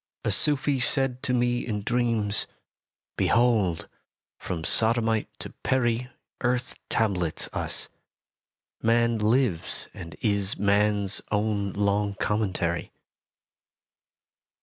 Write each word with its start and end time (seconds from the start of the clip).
SELF 0.23 0.27
A 0.27 0.31
Sufi 0.31 0.79
said 0.79 1.21
to 1.21 1.31
me 1.31 1.63
in 1.63 1.81
dreams: 1.81 2.47
Behold! 3.17 3.87
from 4.39 4.63
Sodomite 4.63 5.29
to 5.37 5.51
Peri 5.61 6.09
Earth 6.41 6.73
tablets 6.89 7.47
us: 7.53 7.87
man 8.81 9.19
lives 9.19 9.89
and 9.93 10.15
is 10.21 10.57
Man's 10.57 11.21
own 11.31 11.73
long 11.73 12.15
commentary. 12.15 12.91